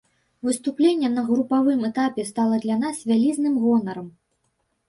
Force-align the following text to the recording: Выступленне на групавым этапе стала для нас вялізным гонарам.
Выступленне 0.47 1.09
на 1.17 1.21
групавым 1.27 1.79
этапе 1.89 2.21
стала 2.31 2.55
для 2.65 2.75
нас 2.85 3.05
вялізным 3.13 3.61
гонарам. 3.67 4.13